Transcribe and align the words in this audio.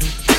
yeah. 0.00 0.31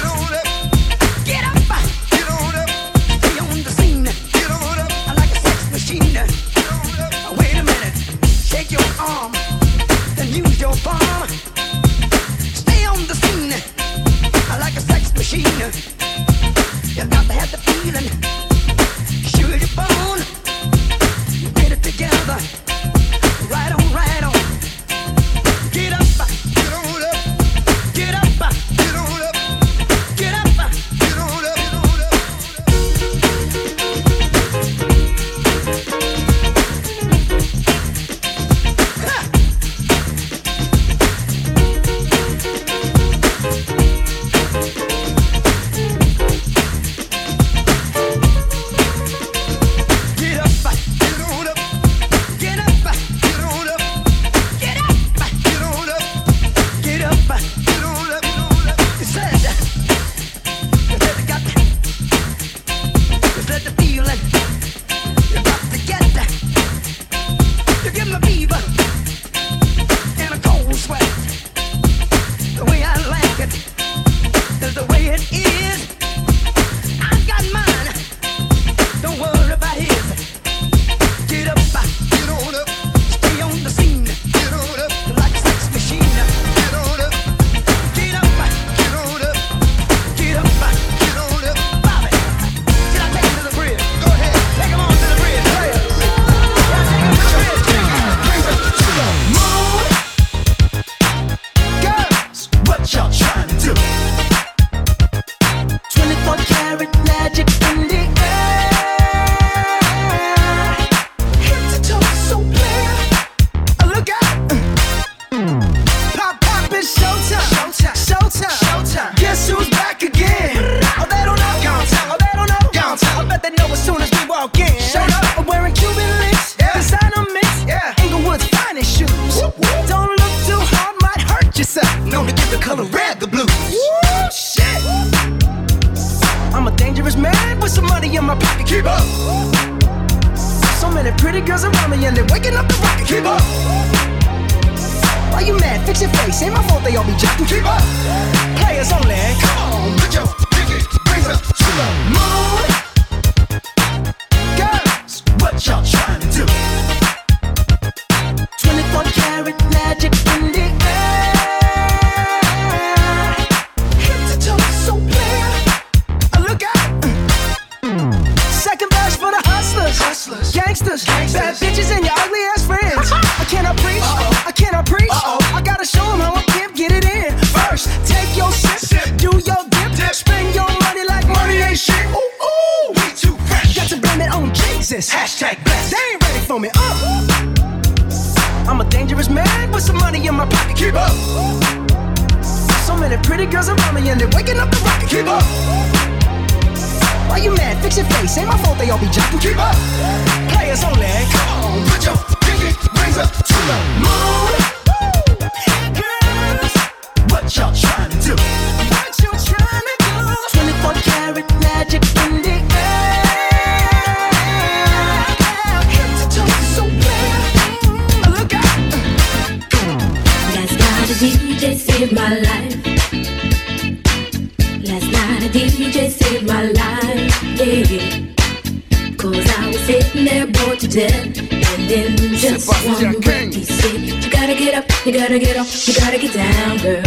gotta 235.27 235.39
get 235.39 235.55
up, 235.55 235.67
you 235.87 235.93
gotta 235.93 236.17
get 236.17 236.33
down, 236.33 236.77
girl. 236.79 237.01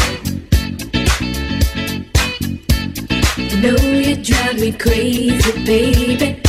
You 3.37 3.61
know 3.61 3.77
you 3.77 4.17
drive 4.17 4.59
me 4.59 4.73
crazy, 4.73 5.53
baby. 5.67 6.41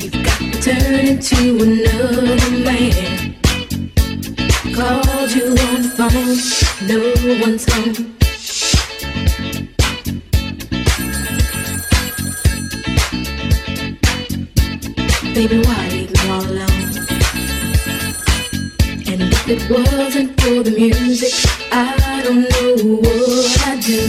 You've 0.00 0.22
got 0.22 0.38
to 0.38 0.60
turn 0.60 1.06
into 1.06 1.56
another 1.64 2.50
man. 2.58 3.36
Called 4.74 5.30
you 5.34 5.46
on 5.64 5.80
the 5.80 5.88
phone, 5.96 6.36
no 6.86 6.98
one's 7.40 7.64
home. 7.72 8.12
Baby, 15.32 15.56
the 20.64 20.70
music. 20.70 21.32
I 21.72 22.22
don't 22.22 22.42
know 22.52 22.76
what 23.00 23.66
I 23.66 23.80
do. 23.80 24.00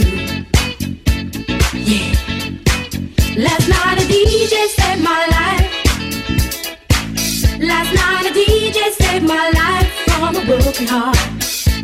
Yeah. 1.74 2.14
Last 3.36 3.68
night 3.68 3.98
a 3.98 4.06
DJ 4.06 4.68
saved 4.76 5.02
my 5.02 5.26
life. 5.36 5.68
Last 7.60 7.92
night 7.94 8.26
a 8.26 8.32
DJ 8.32 8.78
saved 9.00 9.26
my 9.26 9.50
life 9.50 9.90
from 10.06 10.36
a 10.36 10.44
broken 10.46 10.86
heart. 10.86 11.18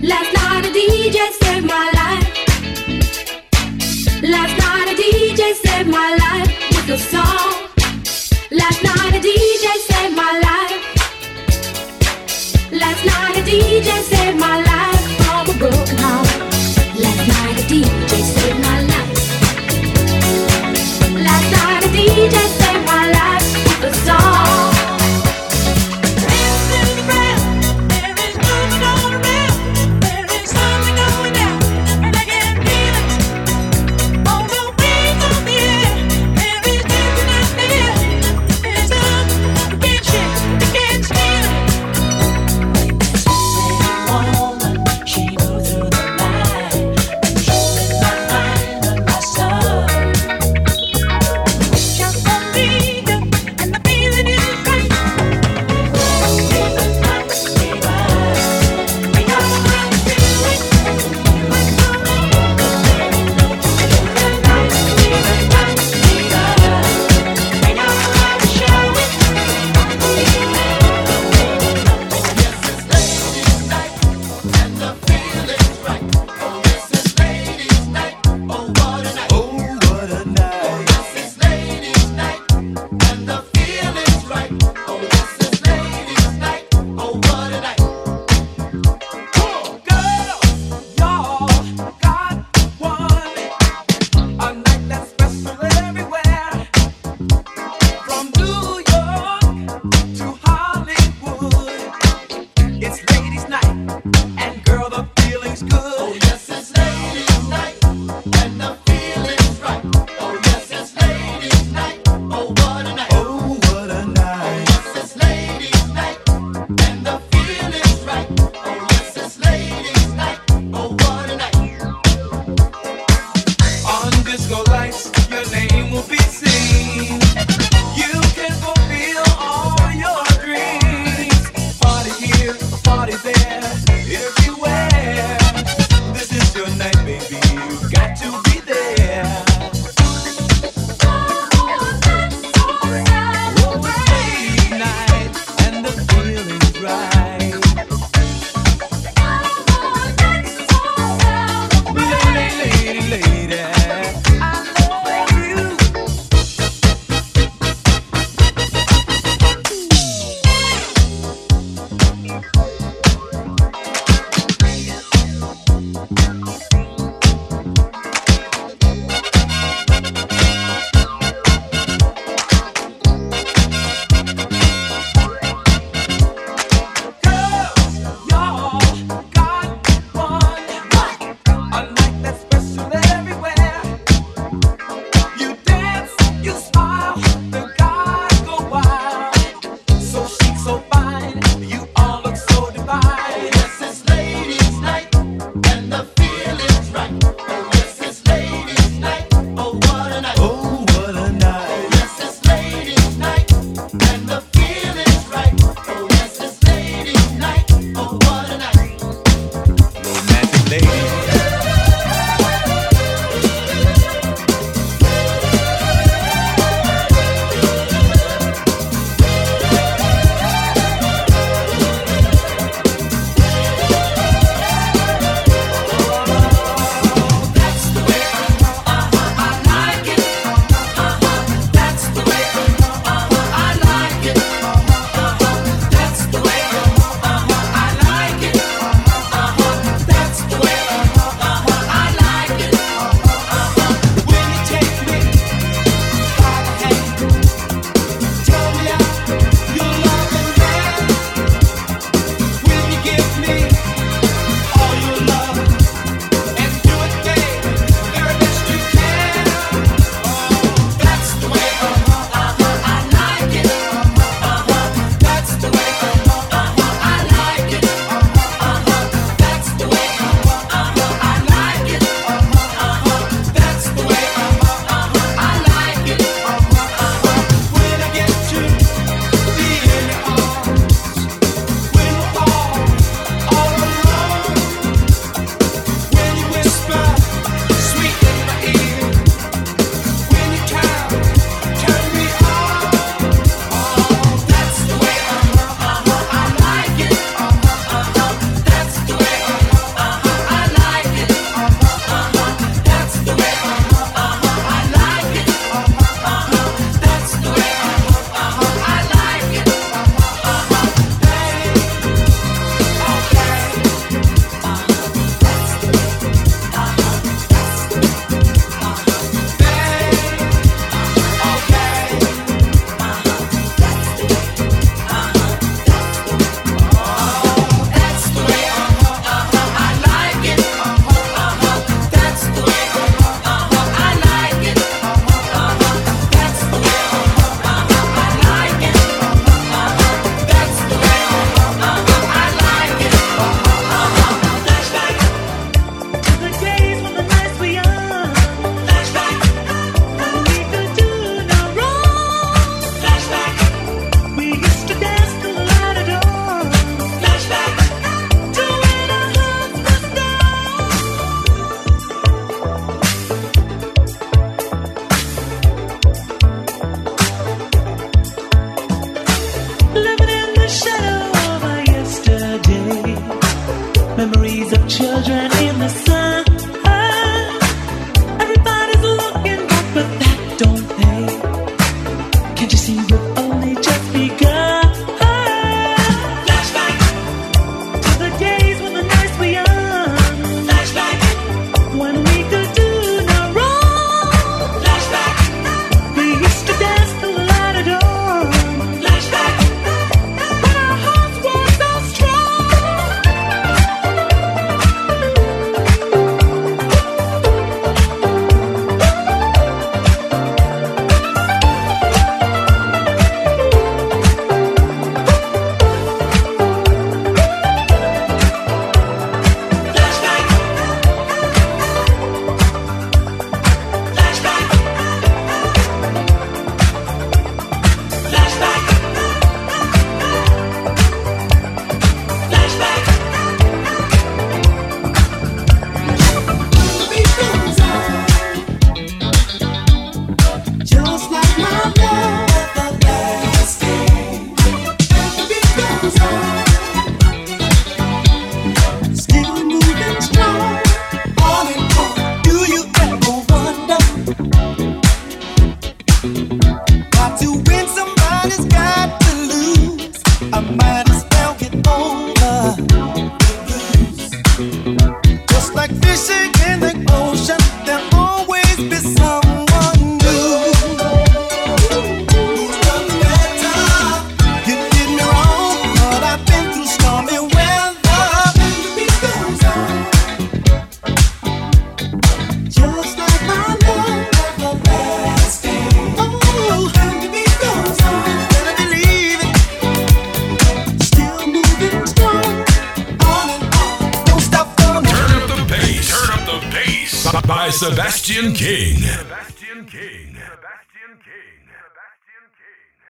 Last 0.03 0.33
night 0.39 0.67
a 0.67 0.71
DJ 0.71 1.19
saved 1.43 1.67
my 1.67 1.91
life. 2.01 2.29
Last 4.23 4.55
night 4.63 4.89
a 4.93 4.95
DJ 5.03 5.55
saved 5.55 5.89
my 5.89 6.15
life 6.15 6.53
with 6.71 6.91
a 6.91 6.99
song. 6.99 7.55
Last 8.53 8.83
night. 8.85 9.00
just 13.83 14.11
saved 14.11 14.39
my 14.39 14.59
life. 14.59 14.70